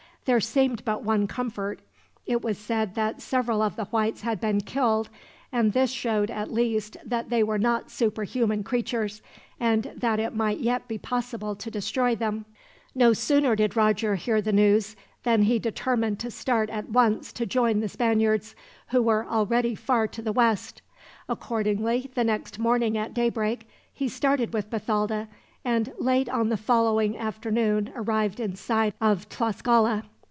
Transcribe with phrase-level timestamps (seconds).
[0.25, 1.79] There seemed but one comfort.
[2.27, 5.09] It was said that several of the Whites had been killed,
[5.51, 9.23] and this showed, at least, that they were not superhuman creatures,
[9.59, 12.45] and that it might yet be possible to destroy them.
[12.93, 17.47] No sooner did Roger hear the news than he determined to start, at once, to
[17.47, 18.55] join the Spaniards,
[18.89, 20.83] who were already far to the west.
[21.27, 25.29] Accordingly, the next morning at daybreak, he started with Bathalda,
[25.65, 30.03] and late on the following afternoon arrived in sight of Tlascala.